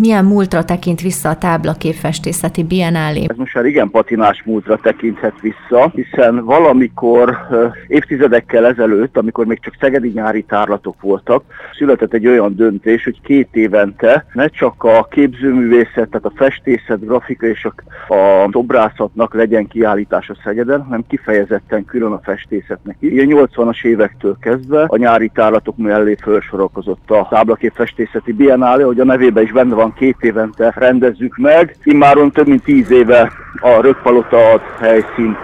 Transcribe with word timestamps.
Milyen 0.00 0.24
múltra 0.24 0.64
tekint 0.64 1.00
vissza 1.00 1.28
a 1.28 1.36
táblaképfestészeti 1.38 2.64
biennálé? 2.64 3.24
Ez 3.28 3.36
most 3.36 3.54
már 3.54 3.64
igen 3.64 3.90
patinás 3.90 4.42
múltra 4.44 4.78
tekinthet 4.82 5.40
vissza, 5.40 5.92
hiszen 5.94 6.44
valamikor 6.44 7.36
évtizedekkel 7.86 8.66
ezelőtt, 8.66 9.16
amikor 9.16 9.46
még 9.46 9.60
csak 9.60 9.76
szegedi 9.80 10.10
nyári 10.14 10.42
tárlatok 10.42 11.00
voltak, 11.00 11.44
született 11.78 12.12
egy 12.12 12.26
olyan 12.26 12.56
döntés, 12.56 13.04
hogy 13.04 13.20
két 13.20 13.48
évente 13.52 14.26
ne 14.32 14.46
csak 14.46 14.84
a 14.84 15.06
képzőművészet, 15.10 16.08
tehát 16.08 16.24
a 16.24 16.32
festészet, 16.34 17.06
grafika 17.06 17.46
és 17.46 17.64
a, 17.64 18.14
a 18.14 18.48
szobrászatnak 18.52 19.34
legyen 19.34 19.66
kiállítása 19.66 20.36
Szegeden, 20.44 20.82
hanem 20.82 21.04
kifejezetten 21.08 21.84
külön 21.84 22.12
a 22.12 22.20
festészetnek. 22.22 22.96
Ilyen 22.98 23.28
80-as 23.30 23.84
évektől 23.84 24.36
kezdve 24.40 24.84
a 24.88 24.96
nyári 24.96 25.30
tárlatok 25.34 25.76
mellé 25.76 26.16
felsorakozott 26.20 27.10
a 27.10 27.26
táblaképfestészeti 27.30 28.32
biennálé, 28.32 28.82
hogy 28.82 29.00
a 29.00 29.04
nevébe 29.04 29.42
is 29.42 29.52
benne 29.52 29.74
van 29.74 29.82
van, 29.84 29.94
két 29.98 30.16
évente 30.20 30.74
rendezzük 30.76 31.36
meg. 31.36 31.76
Immáron 31.82 32.30
több 32.32 32.46
mint 32.46 32.62
tíz 32.62 32.90
éve 32.90 33.32
a 33.60 33.80
Rökpalota 33.80 34.50
ad 34.50 34.60
helyszínt 34.80 35.36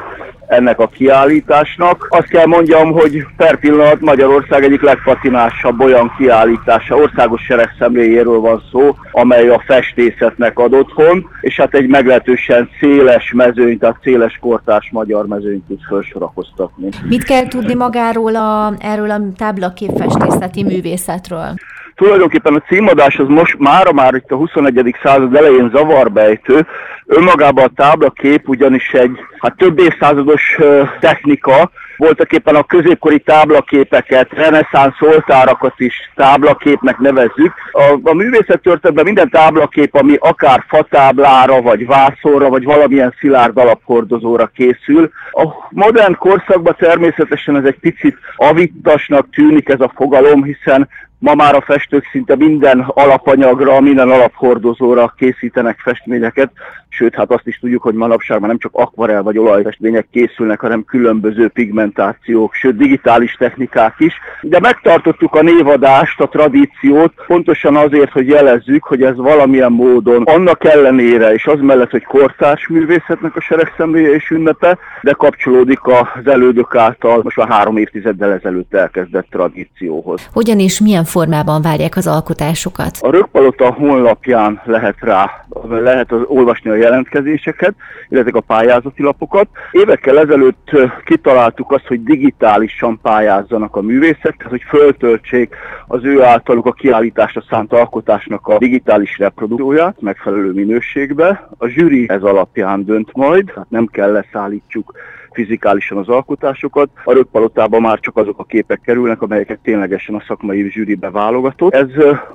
ennek 0.46 0.78
a 0.78 0.86
kiállításnak. 0.86 2.06
Azt 2.08 2.28
kell 2.28 2.46
mondjam, 2.46 2.92
hogy 2.92 3.26
per 3.36 3.58
pillanat 3.58 4.00
Magyarország 4.00 4.64
egyik 4.64 4.82
legfatinásabb 4.82 5.80
olyan 5.80 6.14
kiállítása, 6.18 6.96
országos 6.96 7.42
seregszemléjéről 7.42 8.40
van 8.40 8.62
szó, 8.70 8.96
amely 9.12 9.48
a 9.48 9.62
festészetnek 9.66 10.58
ad 10.58 10.72
otthon, 10.72 11.28
és 11.40 11.56
hát 11.56 11.74
egy 11.74 11.88
meglehetősen 11.88 12.68
széles 12.80 13.32
mezőny, 13.32 13.78
tehát 13.78 13.96
széles 14.02 14.38
kortás 14.40 14.88
magyar 14.92 15.26
mezőnyt 15.26 15.66
tud 15.66 15.80
felsorakoztatni. 15.88 16.88
Mit 17.08 17.24
kell 17.24 17.48
tudni 17.48 17.74
magáról 17.74 18.36
a, 18.36 18.72
erről 18.78 19.10
a 19.10 19.20
táblaképfestészeti 19.36 20.62
művészetről? 20.62 21.54
Tulajdonképpen 22.00 22.54
a 22.54 22.62
címadás 22.68 23.18
az 23.18 23.28
most 23.28 23.58
mára 23.58 23.92
már 23.92 24.14
itt 24.14 24.30
a 24.30 24.36
21. 24.36 24.96
század 25.02 25.34
elején 25.34 25.70
zavarbejtő. 25.74 26.66
Önmagában 27.06 27.64
a 27.64 27.72
táblakép 27.74 28.48
ugyanis 28.48 28.92
egy 28.92 29.18
hát 29.38 29.56
több 29.56 29.78
évszázados 29.78 30.58
technika, 31.00 31.70
voltak 31.96 32.32
éppen 32.32 32.54
a 32.54 32.62
középkori 32.62 33.18
táblaképeket, 33.18 34.32
reneszánsz 34.32 35.00
oltárakat 35.00 35.74
is 35.76 35.94
táblaképnek 36.14 36.98
nevezzük. 36.98 37.52
A, 37.72 37.98
a 38.02 38.14
művészettörténetben 38.14 39.04
minden 39.04 39.30
táblakép, 39.30 39.94
ami 39.94 40.16
akár 40.20 40.64
fatáblára, 40.68 41.62
vagy 41.62 41.86
vászorra, 41.86 42.48
vagy 42.48 42.64
valamilyen 42.64 43.14
szilárd 43.18 43.58
alaphordozóra 43.58 44.46
készül. 44.46 45.10
A 45.30 45.46
modern 45.70 46.14
korszakban 46.14 46.76
természetesen 46.78 47.56
ez 47.56 47.64
egy 47.64 47.78
picit 47.80 48.16
avittasnak 48.36 49.30
tűnik 49.30 49.68
ez 49.68 49.80
a 49.80 49.92
fogalom, 49.94 50.44
hiszen 50.44 50.88
Ma 51.20 51.34
már 51.34 51.54
a 51.54 51.60
festők 51.60 52.08
szinte 52.12 52.36
minden 52.36 52.80
alapanyagra, 52.80 53.80
minden 53.80 54.10
alaphordozóra 54.10 55.14
készítenek 55.16 55.78
festményeket, 55.78 56.50
sőt, 56.90 57.14
hát 57.14 57.30
azt 57.32 57.46
is 57.46 57.58
tudjuk, 57.58 57.82
hogy 57.82 57.94
manapság 57.94 58.38
már 58.38 58.48
nem 58.48 58.58
csak 58.58 58.74
akvarel 58.74 59.22
vagy 59.22 59.38
olajfestmények 59.38 60.06
készülnek, 60.12 60.60
hanem 60.60 60.84
különböző 60.84 61.48
pigmentációk, 61.48 62.54
sőt, 62.54 62.76
digitális 62.76 63.34
technikák 63.38 63.94
is. 63.98 64.14
De 64.42 64.60
megtartottuk 64.60 65.34
a 65.34 65.42
névadást, 65.42 66.20
a 66.20 66.28
tradíciót, 66.28 67.12
pontosan 67.26 67.76
azért, 67.76 68.10
hogy 68.10 68.26
jelezzük, 68.26 68.84
hogy 68.84 69.02
ez 69.02 69.16
valamilyen 69.16 69.72
módon 69.72 70.22
annak 70.22 70.64
ellenére, 70.64 71.32
és 71.32 71.46
az 71.46 71.60
mellett, 71.60 71.90
hogy 71.90 72.04
kortárs 72.04 72.68
művészetnek 72.68 73.36
a 73.36 73.40
seregszemléje 73.40 74.14
és 74.14 74.30
ünnepe, 74.30 74.78
de 75.02 75.12
kapcsolódik 75.12 75.80
az 75.84 76.26
elődök 76.26 76.74
által 76.74 77.20
most 77.22 77.36
már 77.36 77.48
három 77.48 77.76
évtizeddel 77.76 78.32
ezelőtt 78.32 78.74
elkezdett 78.74 79.26
tradícióhoz. 79.30 80.28
Hogyan 80.32 80.58
és 80.58 80.80
milyen 80.80 81.04
formában 81.04 81.62
várják 81.62 81.96
az 81.96 82.06
alkotásokat? 82.06 82.98
A 83.00 83.10
Rökpalota 83.10 83.72
honlapján 83.72 84.60
lehet 84.64 84.96
rá, 85.00 85.46
lehet 85.68 86.12
olvasni 86.26 86.70
a 86.70 86.74
jelentkezéseket, 86.74 87.74
illetve 88.08 88.38
a 88.38 88.40
pályázati 88.40 89.02
lapokat. 89.02 89.48
Évekkel 89.70 90.18
ezelőtt 90.18 90.70
kitaláltuk 91.04 91.72
azt, 91.72 91.86
hogy 91.86 92.02
digitálisan 92.02 92.98
pályázzanak 93.02 93.76
a 93.76 93.80
művészek, 93.80 94.36
tehát 94.36 94.50
hogy 94.50 94.64
föltöltsék 94.68 95.54
az 95.86 96.04
ő 96.04 96.22
általuk 96.22 96.66
a 96.66 96.72
kiállításra 96.72 97.42
szánt 97.50 97.72
alkotásnak 97.72 98.46
a 98.46 98.58
digitális 98.58 99.18
reprodukcióját 99.18 100.00
megfelelő 100.00 100.52
minőségbe. 100.52 101.48
A 101.58 101.66
zsűri 101.66 102.06
ez 102.08 102.22
alapján 102.22 102.84
dönt 102.84 103.10
majd, 103.12 103.44
tehát 103.44 103.70
nem 103.70 103.86
kell 103.86 104.12
leszállítsuk 104.12 104.92
fizikálisan 105.32 105.98
az 105.98 106.08
alkotásokat. 106.08 106.90
A 107.04 107.12
rögpalotában 107.12 107.80
már 107.80 108.00
csak 108.00 108.16
azok 108.16 108.38
a 108.38 108.44
képek 108.44 108.80
kerülnek, 108.80 109.22
amelyeket 109.22 109.58
ténylegesen 109.62 110.14
a 110.14 110.24
szakmai 110.26 110.70
zsűribe 110.70 111.10
válogatott. 111.10 111.74
Ez 111.74 111.88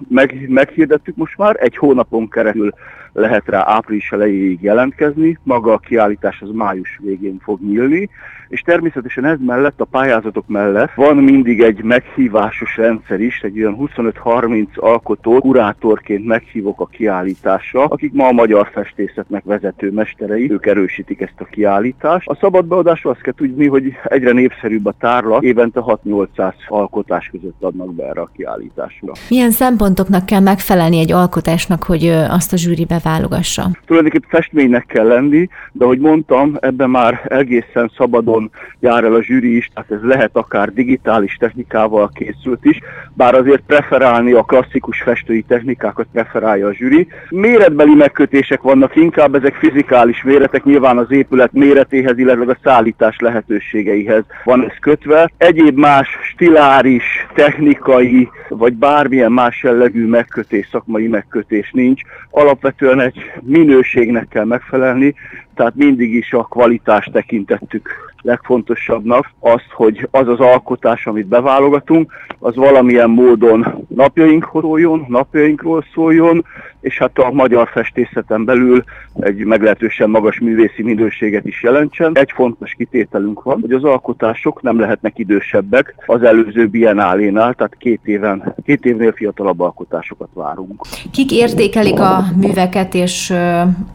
meg, 0.09 0.45
meghirdettük 0.49 1.15
most 1.15 1.37
már, 1.37 1.55
egy 1.59 1.77
hónapon 1.77 2.29
keresztül 2.29 2.73
lehet 3.15 3.43
rá 3.45 3.63
április 3.67 4.11
elejéig 4.11 4.61
jelentkezni, 4.61 5.37
maga 5.43 5.73
a 5.73 5.77
kiállítás 5.77 6.41
az 6.41 6.49
május 6.53 6.99
végén 7.03 7.39
fog 7.43 7.59
nyílni, 7.61 8.09
és 8.47 8.61
természetesen 8.61 9.25
ez 9.25 9.37
mellett, 9.45 9.81
a 9.81 9.85
pályázatok 9.85 10.47
mellett 10.47 10.93
van 10.95 11.17
mindig 11.17 11.61
egy 11.61 11.83
meghívásos 11.83 12.77
rendszer 12.77 13.19
is, 13.19 13.41
egy 13.41 13.59
olyan 13.59 13.89
25-30 13.95 14.67
alkotót 14.75 15.41
kurátorként 15.41 16.25
meghívok 16.25 16.81
a 16.81 16.85
kiállításra, 16.85 17.83
akik 17.83 18.13
ma 18.13 18.27
a 18.27 18.31
magyar 18.31 18.69
festészetnek 18.71 19.43
vezető 19.43 19.91
mesterei, 19.91 20.51
ők 20.51 20.65
erősítik 20.65 21.21
ezt 21.21 21.39
a 21.39 21.45
kiállítást. 21.45 22.27
A 22.27 22.35
szabad 22.35 22.65
beadásról 22.85 23.13
azt 23.13 23.21
kell 23.21 23.33
tudni, 23.33 23.67
hogy 23.67 23.93
egyre 24.03 24.31
népszerűbb 24.31 24.85
a 24.85 24.93
tárlat, 24.99 25.43
évente 25.43 25.81
6-800 25.85 26.53
alkotás 26.67 27.29
között 27.31 27.63
adnak 27.63 27.93
be 27.93 28.03
erre 28.03 28.21
a 28.21 28.29
kiállításra. 28.35 29.11
Milyen 29.29 29.51
szempontoknak 29.51 30.25
kell 30.25 30.39
megfelelni 30.39 30.99
egy 30.99 31.11
alkotásnak, 31.11 31.83
hogy 31.83 32.07
azt 32.07 32.53
a 32.53 32.57
zsűribe 32.57 32.99
válogassa? 33.03 33.69
Tulajdonképpen 33.85 34.29
festménynek 34.29 34.85
kell 34.85 35.07
lenni, 35.07 35.49
de 35.71 35.83
ahogy 35.83 35.99
mondtam, 35.99 36.57
ebben 36.59 36.89
már 36.89 37.25
egészen 37.27 37.91
szabadon 37.97 38.51
jár 38.79 39.03
el 39.03 39.13
a 39.13 39.23
zsűri 39.23 39.55
is, 39.55 39.71
tehát 39.73 39.91
ez 39.91 40.01
lehet 40.01 40.31
akár 40.33 40.73
digitális 40.73 41.35
technikával 41.35 42.09
készült 42.13 42.65
is, 42.65 42.79
bár 43.13 43.35
azért 43.35 43.63
preferálni 43.67 44.31
a 44.31 44.43
klasszikus 44.43 45.01
festői 45.01 45.41
technikákat 45.41 46.07
preferálja 46.11 46.67
a 46.67 46.73
zsűri. 46.73 47.07
Méretbeli 47.29 47.95
megkötések 47.95 48.61
vannak, 48.61 48.95
inkább 48.95 49.35
ezek 49.35 49.55
fizikális 49.55 50.23
méretek, 50.23 50.63
nyilván 50.63 50.97
az 50.97 51.11
épület 51.11 51.51
méretéhez, 51.51 52.17
illetve 52.17 52.51
a 52.51 52.57
szállítás 52.75 53.19
lehetőségeihez 53.19 54.23
van 54.43 54.63
ez 54.63 54.75
kötve. 54.79 55.31
Egyéb 55.37 55.77
más 55.77 56.07
stiláris, 56.33 57.03
technikai, 57.33 58.29
vagy 58.49 58.73
bármilyen 58.73 59.31
más 59.31 59.63
jellegű 59.63 60.07
megkötés, 60.07 60.67
szakmai 60.71 61.07
megkötés 61.07 61.71
nincs. 61.71 62.01
Alapvetően 62.29 62.99
egy 62.99 63.31
minőségnek 63.41 64.27
kell 64.27 64.45
megfelelni, 64.45 65.15
tehát 65.55 65.75
mindig 65.75 66.13
is 66.13 66.33
a 66.33 66.43
kvalitást 66.43 67.11
tekintettük 67.11 67.89
legfontosabbnak, 68.21 69.31
azt, 69.39 69.69
hogy 69.71 70.07
az 70.11 70.27
az 70.27 70.39
alkotás, 70.39 71.07
amit 71.07 71.27
beválogatunk, 71.27 72.11
az 72.39 72.55
valamilyen 72.55 73.09
módon 73.09 73.85
napjainkhoz 73.87 74.63
szóljon, 74.63 75.05
napjainkról 75.07 75.85
szóljon, 75.93 76.45
és 76.85 76.97
hát 76.97 77.17
a 77.17 77.31
magyar 77.31 77.69
festészeten 77.69 78.45
belül 78.45 78.83
egy 79.19 79.45
meglehetősen 79.45 80.09
magas 80.09 80.39
művészi 80.39 80.83
minőséget 80.83 81.45
is 81.45 81.63
jelentsen. 81.63 82.11
Egy 82.13 82.31
fontos 82.31 82.73
kitételünk 82.77 83.43
van, 83.43 83.61
hogy 83.61 83.71
az 83.71 83.83
alkotások 83.83 84.61
nem 84.61 84.79
lehetnek 84.79 85.17
idősebbek 85.17 85.95
az 86.05 86.23
előző 86.23 86.67
biennálénál, 86.67 87.53
tehát 87.53 87.75
két, 87.77 87.99
éven, 88.03 88.55
két 88.65 88.85
évnél 88.85 89.11
fiatalabb 89.11 89.59
alkotásokat 89.59 90.29
várunk. 90.33 90.81
Kik 91.11 91.31
értékelik 91.31 91.99
a 91.99 92.23
műveket, 92.35 92.93
és 92.93 93.33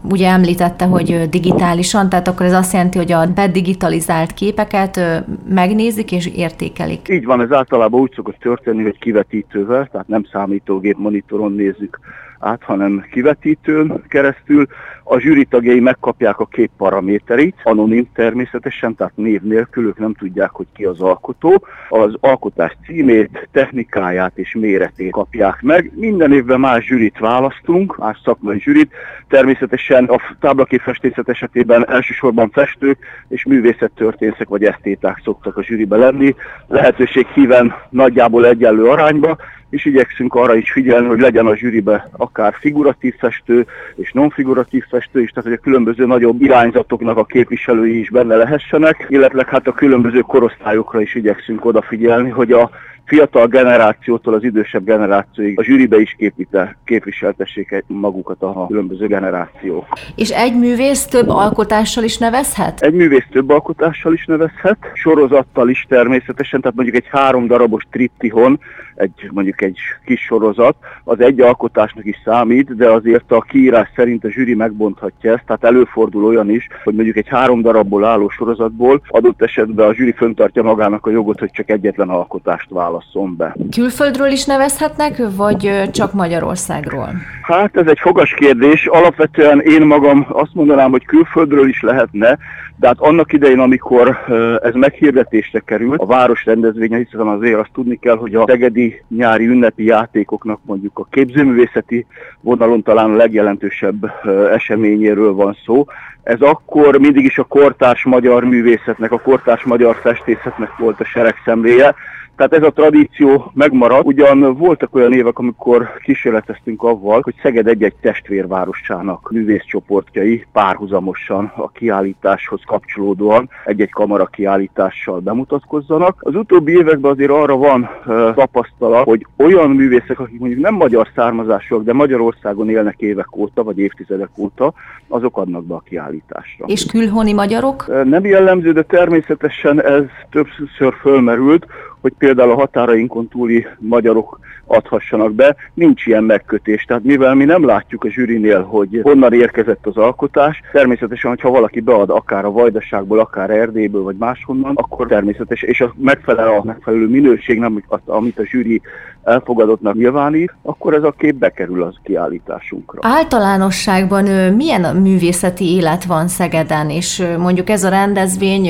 ugye 0.02 0.28
említette, 0.28 0.84
hogy 0.84 1.28
digitálisan, 1.28 2.08
tehát 2.08 2.28
akkor 2.28 2.46
ez 2.46 2.52
azt 2.52 2.72
jelenti, 2.72 2.98
hogy 2.98 3.12
a 3.12 3.32
bedigitalizált 3.34 4.34
képeket 4.34 5.00
megnézik 5.48 6.12
és 6.12 6.26
értékelik. 6.36 7.08
Így 7.08 7.24
van, 7.24 7.40
ez 7.40 7.52
általában 7.52 8.00
úgy 8.00 8.12
szokott 8.14 8.38
történni, 8.38 8.82
hogy 8.82 8.98
kivetítővel, 8.98 9.88
tehát 9.92 10.08
nem 10.08 10.24
számítógép 10.32 10.96
monitoron 10.98 11.52
nézzük 11.52 11.98
át, 12.40 12.62
hanem 12.62 13.04
kivetítőn 13.10 14.02
keresztül. 14.08 14.66
A 15.04 15.18
zsűri 15.18 15.44
tagjai 15.44 15.80
megkapják 15.80 16.38
a 16.38 16.46
kép 16.46 16.70
paramétereit, 16.76 17.54
anonim 17.62 18.08
természetesen, 18.14 18.94
tehát 18.94 19.16
név 19.16 19.40
nélkül 19.42 19.86
ők 19.86 19.98
nem 19.98 20.14
tudják, 20.14 20.50
hogy 20.50 20.66
ki 20.74 20.84
az 20.84 21.00
alkotó. 21.00 21.66
Az 21.88 22.14
alkotás 22.20 22.76
címét, 22.86 23.48
technikáját 23.52 24.32
és 24.34 24.54
méretét 24.54 25.12
kapják 25.12 25.62
meg. 25.62 25.92
Minden 25.94 26.32
évben 26.32 26.60
más 26.60 26.84
zsűrit 26.84 27.18
választunk, 27.18 27.96
más 27.96 28.20
szakmai 28.24 28.60
zsűrit. 28.60 28.92
Természetesen 29.28 30.04
a 30.04 30.16
táblaképfestészet 30.40 31.28
esetében 31.28 31.88
elsősorban 31.88 32.50
festők 32.50 32.98
és 33.28 33.44
művészettörténészek 33.44 34.48
vagy 34.48 34.64
esztéták 34.64 35.20
szoktak 35.24 35.56
a 35.56 35.62
zsűribe 35.62 35.96
lenni. 35.96 36.34
Lehetőség 36.68 37.26
híven 37.26 37.74
nagyjából 37.90 38.46
egyenlő 38.46 38.84
arányba, 38.84 39.36
és 39.70 39.84
igyekszünk 39.84 40.34
arra 40.34 40.54
is 40.54 40.72
figyelni, 40.72 41.06
hogy 41.06 41.20
legyen 41.20 41.46
a 41.46 41.56
zsűribe 41.56 42.08
akár 42.16 42.54
figuratív 42.58 43.14
festő 43.18 43.66
és 43.94 44.12
non-figuratív 44.12 44.84
festő 44.88 45.22
is, 45.22 45.30
tehát 45.30 45.48
hogy 45.48 45.58
a 45.58 45.62
különböző 45.62 46.06
nagyobb 46.06 46.42
irányzatoknak 46.42 47.16
a 47.16 47.24
képviselői 47.24 47.98
is 47.98 48.10
benne 48.10 48.36
lehessenek, 48.36 49.06
illetve 49.08 49.46
hát 49.48 49.66
a 49.66 49.72
különböző 49.72 50.20
korosztályokra 50.20 51.00
is 51.00 51.14
igyekszünk 51.14 51.64
odafigyelni, 51.64 52.28
hogy 52.28 52.52
a 52.52 52.70
fiatal 53.10 53.46
generációtól 53.46 54.34
az 54.34 54.44
idősebb 54.44 54.84
generációig 54.84 55.58
a 55.58 55.62
zsűribe 55.64 56.00
is 56.00 56.14
képite, 56.18 56.76
képviseltessék 56.84 57.84
magukat 57.86 58.42
a 58.42 58.66
különböző 58.66 59.06
generációk. 59.06 59.86
És 60.14 60.30
egy 60.30 60.58
művész 60.58 61.04
több 61.04 61.28
alkotással 61.28 62.04
is 62.04 62.18
nevezhet? 62.18 62.80
Egy 62.80 62.94
művész 62.94 63.26
több 63.30 63.50
alkotással 63.50 64.12
is 64.12 64.24
nevezhet, 64.26 64.78
sorozattal 64.94 65.68
is 65.68 65.86
természetesen, 65.88 66.60
tehát 66.60 66.76
mondjuk 66.76 66.96
egy 66.96 67.08
három 67.10 67.46
darabos 67.46 67.86
triptihon, 67.90 68.60
egy, 69.00 69.30
mondjuk 69.32 69.62
egy 69.62 69.78
kis 70.04 70.20
sorozat, 70.20 70.76
az 71.04 71.20
egy 71.20 71.40
alkotásnak 71.40 72.04
is 72.04 72.16
számít, 72.24 72.76
de 72.76 72.90
azért 72.90 73.32
a 73.32 73.40
kiírás 73.40 73.88
szerint 73.96 74.24
a 74.24 74.30
zsűri 74.30 74.54
megbonthatja 74.54 75.32
ezt, 75.32 75.44
tehát 75.46 75.64
előfordul 75.64 76.24
olyan 76.24 76.50
is, 76.50 76.66
hogy 76.84 76.94
mondjuk 76.94 77.16
egy 77.16 77.28
három 77.28 77.62
darabból 77.62 78.04
álló 78.04 78.28
sorozatból 78.28 79.02
adott 79.08 79.42
esetben 79.42 79.88
a 79.88 79.94
zsűri 79.94 80.12
föntartja 80.12 80.62
magának 80.62 81.06
a 81.06 81.10
jogot, 81.10 81.38
hogy 81.38 81.50
csak 81.50 81.70
egyetlen 81.70 82.08
alkotást 82.08 82.70
válasszon 83.00 83.36
be. 83.36 83.56
Külföldről 83.70 84.30
is 84.30 84.44
nevezhetnek, 84.44 85.22
vagy 85.36 85.90
csak 85.92 86.12
Magyarországról? 86.12 87.08
Hát 87.42 87.76
ez 87.76 87.86
egy 87.86 87.98
fogas 87.98 88.34
kérdés. 88.34 88.86
Alapvetően 88.86 89.60
én 89.60 89.82
magam 89.82 90.26
azt 90.28 90.54
mondanám, 90.54 90.90
hogy 90.90 91.04
külföldről 91.04 91.68
is 91.68 91.80
lehetne, 91.82 92.38
de 92.76 92.86
hát 92.86 92.98
annak 92.98 93.32
idején, 93.32 93.58
amikor 93.58 94.18
ez 94.62 94.74
meghirdetésre 94.74 95.58
került, 95.58 96.00
a 96.00 96.06
város 96.06 96.44
rendezvénye, 96.44 96.96
hiszen 96.96 97.26
azért 97.26 97.58
azt 97.58 97.70
tudni 97.72 97.98
kell, 97.98 98.16
hogy 98.16 98.34
a 98.34 98.44
tegedi 98.44 99.02
nyári 99.08 99.46
ünnepi 99.46 99.84
játékoknak 99.84 100.60
mondjuk 100.62 100.98
a 100.98 101.06
képzőművészeti 101.10 102.06
vonalon 102.40 102.82
talán 102.82 103.10
a 103.10 103.16
legjelentősebb 103.16 104.12
eseményéről 104.52 105.32
van 105.32 105.56
szó. 105.64 105.84
Ez 106.22 106.40
akkor 106.40 106.98
mindig 106.98 107.24
is 107.24 107.38
a 107.38 107.44
kortárs 107.44 108.04
magyar 108.04 108.44
művészetnek, 108.44 109.12
a 109.12 109.20
kortárs 109.20 109.62
magyar 109.62 109.96
festészetnek 110.02 110.76
volt 110.76 111.00
a 111.00 111.04
seregszemléje, 111.04 111.94
tehát 112.40 112.54
ez 112.54 112.68
a 112.68 112.72
tradíció 112.72 113.50
megmaradt. 113.54 114.06
Ugyan 114.06 114.56
voltak 114.56 114.94
olyan 114.94 115.12
évek, 115.12 115.38
amikor 115.38 115.90
kísérleteztünk 116.02 116.82
avval, 116.82 117.20
hogy 117.22 117.34
Szeged 117.42 117.66
egy-egy 117.66 117.94
testvérvárosának 118.00 119.30
művészcsoportjai 119.30 120.46
párhuzamosan 120.52 121.52
a 121.56 121.70
kiállításhoz 121.70 122.60
kapcsolódóan 122.66 123.48
egy-egy 123.64 123.90
kamara 123.90 124.26
kiállítással 124.26 125.18
bemutatkozzanak. 125.18 126.16
Az 126.20 126.34
utóbbi 126.34 126.72
években 126.72 127.10
azért 127.10 127.30
arra 127.30 127.56
van 127.56 127.80
uh, 128.06 128.34
tapasztalat, 128.34 129.04
hogy 129.04 129.26
olyan 129.36 129.70
művészek, 129.70 130.20
akik 130.20 130.38
mondjuk 130.38 130.60
nem 130.60 130.74
magyar 130.74 131.08
származásúak, 131.14 131.82
de 131.82 131.92
Magyarországon 131.92 132.70
élnek 132.70 132.96
évek 132.98 133.36
óta, 133.36 133.62
vagy 133.62 133.78
évtizedek 133.78 134.30
óta, 134.36 134.72
azok 135.08 135.36
adnak 135.36 135.64
be 135.64 135.74
a 135.74 135.82
kiállításra. 135.88 136.64
És 136.66 136.86
külhoni 136.86 137.32
magyarok? 137.32 138.04
Nem 138.04 138.24
jellemző, 138.24 138.72
de 138.72 138.82
természetesen 138.82 139.82
ez 139.82 140.04
többször 140.30 140.94
fölmerült, 141.00 141.66
hogy 142.00 142.12
például 142.18 142.50
a 142.50 142.54
határainkon 142.54 143.28
túli 143.28 143.66
magyarok 143.78 144.38
adhassanak 144.66 145.34
be, 145.34 145.56
nincs 145.74 146.06
ilyen 146.06 146.24
megkötés. 146.24 146.84
Tehát 146.84 147.02
mivel 147.02 147.34
mi 147.34 147.44
nem 147.44 147.64
látjuk 147.64 148.04
a 148.04 148.10
zsűrinél, 148.10 148.62
hogy 148.62 149.00
honnan 149.02 149.32
érkezett 149.32 149.86
az 149.86 149.96
alkotás, 149.96 150.60
természetesen, 150.72 151.30
hogyha 151.30 151.50
valaki 151.50 151.80
bead 151.80 152.10
akár 152.10 152.44
a 152.44 152.50
Vajdaságból, 152.50 153.18
akár 153.18 153.50
Erdélyből, 153.50 154.02
vagy 154.02 154.16
máshonnan, 154.16 154.76
akkor 154.76 155.06
természetes, 155.06 155.62
és 155.62 155.80
a 155.80 155.94
megfelel 155.96 156.48
a 156.48 156.64
megfelelő 156.64 157.08
minőség, 157.08 157.58
nem, 157.58 157.82
amit 158.06 158.38
a 158.38 158.46
zsűri 158.46 158.80
elfogadottnak 159.24 159.94
nyilvánít, 159.94 160.54
akkor 160.62 160.94
ez 160.94 161.02
a 161.02 161.14
kép 161.18 161.34
bekerül 161.34 161.82
az 161.82 161.94
kiállításunkra. 162.02 162.98
Általánosságban 163.02 164.24
milyen 164.54 164.84
a 164.84 164.92
művészeti 164.92 165.64
élet 165.74 166.04
van 166.04 166.28
Szegeden, 166.28 166.90
és 166.90 167.22
mondjuk 167.38 167.70
ez 167.70 167.84
a 167.84 167.88
rendezvény 167.88 168.68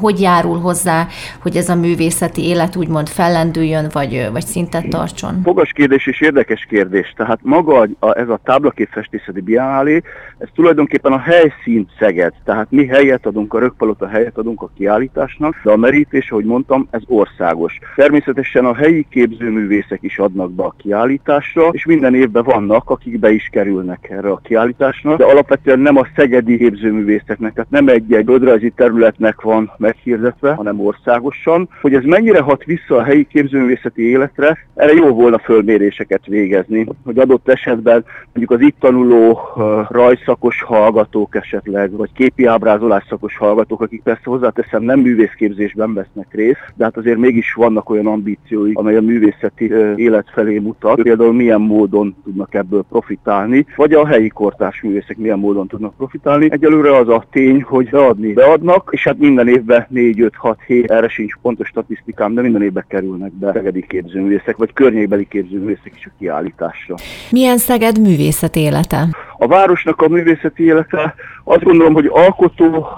hogy 0.00 0.20
járul 0.20 0.58
hozzá, 0.58 1.06
hogy 1.42 1.56
ez 1.56 1.68
a 1.68 1.74
művészeti 1.74 2.44
élet 2.46 2.76
úgymond 2.76 3.08
fellendüljön, 3.08 3.86
vagy, 3.92 4.28
vagy 4.32 4.44
szintet 4.44 4.88
tartson? 4.88 5.40
Fogas 5.44 5.72
kérdés 5.72 6.06
és 6.06 6.20
érdekes 6.20 6.66
kérdés. 6.68 7.12
Tehát 7.16 7.38
maga 7.42 7.88
a, 7.98 8.18
ez 8.18 8.28
a 8.28 8.40
táblaképfestészeti 8.44 9.40
biennálé, 9.40 10.02
ez 10.38 10.48
tulajdonképpen 10.54 11.12
a 11.12 11.18
helyszín 11.18 11.88
Szeged. 11.98 12.32
Tehát 12.44 12.66
mi 12.70 12.86
helyet 12.86 13.26
adunk, 13.26 13.54
a 13.54 13.58
rögpalota 13.58 14.08
helyet 14.08 14.38
adunk 14.38 14.62
a 14.62 14.70
kiállításnak, 14.76 15.60
de 15.64 15.70
a 15.70 15.76
merítés, 15.76 16.30
ahogy 16.30 16.44
mondtam, 16.44 16.88
ez 16.90 17.02
országos. 17.06 17.78
Természetesen 17.96 18.64
a 18.64 18.74
helyi 18.74 19.06
képzőmű 19.10 19.59
művészek 19.60 19.98
is 20.02 20.18
adnak 20.18 20.52
be 20.52 20.62
a 20.62 20.74
kiállításra, 20.76 21.68
és 21.72 21.84
minden 21.84 22.14
évben 22.14 22.44
vannak, 22.44 22.90
akik 22.90 23.18
be 23.18 23.30
is 23.30 23.48
kerülnek 23.52 24.10
erre 24.10 24.30
a 24.30 24.40
kiállításra, 24.42 25.16
de 25.16 25.24
alapvetően 25.24 25.78
nem 25.78 25.96
a 25.96 26.06
szegedi 26.16 26.56
képzőművészeknek, 26.56 27.52
tehát 27.52 27.70
nem 27.70 27.88
egy-egy 27.88 28.28
földrajzi 28.40 28.70
területnek 28.70 29.40
van 29.40 29.72
meghirdetve, 29.76 30.52
hanem 30.52 30.80
országosan. 30.80 31.68
Hogy 31.80 31.94
ez 31.94 32.04
mennyire 32.04 32.40
hat 32.40 32.64
vissza 32.64 32.96
a 32.96 33.02
helyi 33.02 33.24
képzőművészeti 33.24 34.08
életre, 34.08 34.58
erre 34.74 34.92
jó 34.92 35.08
volna 35.08 35.38
fölméréseket 35.38 36.26
végezni, 36.26 36.86
hogy 37.04 37.18
adott 37.18 37.48
esetben 37.48 38.04
mondjuk 38.24 38.60
az 38.60 38.66
itt 38.66 38.76
tanuló 38.80 39.40
rajszakos 39.88 40.62
hallgatók 40.62 41.34
esetleg, 41.34 41.90
vagy 41.90 42.12
képi 42.12 42.44
ábrázolás 42.44 43.04
szakos 43.08 43.36
hallgatók, 43.36 43.80
akik 43.80 44.02
persze 44.02 44.22
hozzáteszem 44.24 44.82
nem 44.82 45.00
művészképzésben 45.00 45.94
vesznek 45.94 46.26
részt, 46.30 46.72
de 46.74 46.84
hát 46.84 46.96
azért 46.96 47.18
mégis 47.18 47.52
vannak 47.52 47.90
olyan 47.90 48.06
ambíciói, 48.06 48.72
amely 48.74 48.96
a 48.96 49.00
művészet 49.00 49.49
művészeti 49.58 50.02
élet 50.02 50.30
felé 50.32 50.58
mutat, 50.58 51.02
például 51.02 51.32
milyen 51.32 51.60
módon 51.60 52.16
tudnak 52.24 52.54
ebből 52.54 52.84
profitálni, 52.88 53.66
vagy 53.76 53.92
a 53.92 54.06
helyi 54.06 54.28
kortárs 54.28 54.82
művészek 54.82 55.16
milyen 55.16 55.38
módon 55.38 55.66
tudnak 55.66 55.96
profitálni. 55.96 56.48
Egyelőre 56.50 56.96
az 56.96 57.08
a 57.08 57.24
tény, 57.30 57.62
hogy 57.62 57.90
beadni 57.90 58.32
beadnak, 58.32 58.88
és 58.92 59.04
hát 59.04 59.18
minden 59.18 59.48
évben 59.48 59.86
4, 59.88 60.20
5, 60.20 60.34
6, 60.36 60.58
7, 60.66 60.90
erre 60.90 61.08
sincs 61.08 61.34
pontos 61.42 61.68
statisztikám, 61.68 62.34
de 62.34 62.40
minden 62.40 62.62
évben 62.62 62.84
kerülnek 62.88 63.32
be 63.32 63.52
szegedi 63.52 63.86
képzőművészek, 63.88 64.56
vagy 64.56 64.72
környékbeli 64.72 65.26
képzőművészek 65.28 65.92
is 65.96 66.06
a 66.06 66.10
kiállításra. 66.18 66.94
Milyen 67.30 67.58
Szeged 67.58 68.00
művészet 68.00 68.56
élete? 68.56 69.08
A 69.42 69.46
városnak 69.46 70.02
a 70.02 70.08
művészeti 70.08 70.64
élete 70.64 71.14
azt 71.44 71.62
gondolom, 71.62 71.92
hogy 71.92 72.10
alkotó, 72.12 72.88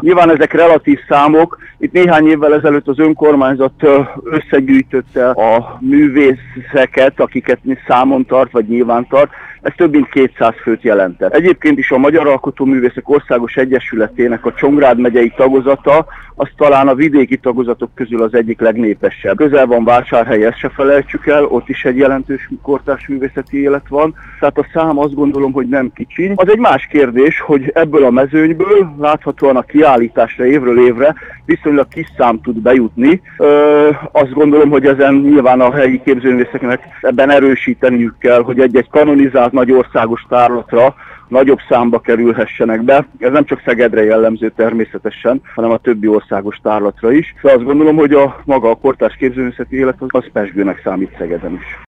nyilván 0.00 0.30
ezek 0.30 0.52
relatív 0.52 0.98
számok, 1.08 1.58
itt 1.78 1.92
néhány 1.92 2.26
évvel 2.26 2.54
ezelőtt 2.54 2.88
az 2.88 2.98
önkormányzat 2.98 3.86
összegyűjtötte 4.24 5.30
a 5.30 5.78
művészeket, 5.80 7.20
akiket 7.20 7.58
számon 7.86 8.26
tart, 8.26 8.52
vagy 8.52 8.68
nyilván 8.68 9.06
tart, 9.08 9.30
ez 9.62 9.72
több 9.76 9.92
mint 9.92 10.08
200 10.08 10.54
főt 10.62 10.82
jelentett. 10.82 11.34
Egyébként 11.34 11.78
is 11.78 11.90
a 11.90 11.98
Magyar 11.98 12.26
Alkotóművészek 12.26 13.08
Országos 13.08 13.56
Egyesületének 13.56 14.46
a 14.46 14.52
Csongrád 14.52 14.98
megyei 14.98 15.32
tagozata, 15.36 16.06
az 16.34 16.48
talán 16.56 16.88
a 16.88 16.94
vidéki 16.94 17.36
tagozatok 17.36 17.90
közül 17.94 18.22
az 18.22 18.34
egyik 18.34 18.60
legnépesebb. 18.60 19.36
Közel 19.36 19.66
van 19.66 19.84
Vásárhely, 19.84 20.44
ezt 20.44 20.58
se 20.58 20.68
felejtsük 20.68 21.26
el, 21.26 21.44
ott 21.44 21.68
is 21.68 21.84
egy 21.84 21.96
jelentős 21.96 22.50
kortárs 22.62 23.08
művészeti 23.08 23.60
élet 23.60 23.88
van, 23.88 24.14
tehát 24.40 24.58
a 24.58 24.66
szám 24.72 24.98
azt 24.98 25.14
gondolom, 25.14 25.52
hogy 25.52 25.68
nem 25.68 25.92
kicsi. 25.94 26.32
Az 26.34 26.50
egy 26.50 26.58
más 26.58 26.86
kérdés, 26.86 27.40
hogy 27.40 27.70
ebből 27.74 28.04
a 28.04 28.10
mezőnyből 28.10 28.94
láthatóan 28.98 29.56
a 29.56 29.62
kiállításra 29.62 30.46
évről 30.46 30.86
évre 30.86 31.14
viszonylag 31.44 31.88
kis 31.88 32.12
szám 32.16 32.40
tud 32.40 32.56
bejutni. 32.60 33.20
Ö, 33.38 33.88
azt 34.12 34.32
gondolom, 34.32 34.70
hogy 34.70 34.86
ezen 34.86 35.14
nyilván 35.14 35.60
a 35.60 35.72
helyi 35.72 36.00
képzőművészeknek 36.04 36.80
ebben 37.00 37.30
erősíteniük 37.30 38.18
kell, 38.18 38.42
hogy 38.42 38.60
egy-egy 38.60 38.88
kanonizált 38.90 39.51
nagy 39.52 39.72
országos 39.72 40.26
tárlatra 40.28 40.94
nagyobb 41.28 41.58
számba 41.68 41.98
kerülhessenek 41.98 42.82
be. 42.82 43.06
Ez 43.18 43.30
nem 43.30 43.44
csak 43.44 43.62
Szegedre 43.64 44.04
jellemző 44.04 44.52
természetesen, 44.56 45.40
hanem 45.54 45.70
a 45.70 45.76
többi 45.76 46.06
országos 46.06 46.56
tárlatra 46.62 47.12
is. 47.12 47.34
De 47.42 47.52
azt 47.52 47.64
gondolom, 47.64 47.96
hogy 47.96 48.12
a 48.12 48.40
maga 48.44 48.70
a 48.70 48.74
kortárs 48.74 49.16
képzőművészeti 49.16 49.76
élet 49.76 49.96
az 50.06 50.24
pesgőnek 50.32 50.80
számít 50.84 51.14
Szegeden 51.18 51.52
is. 51.52 51.78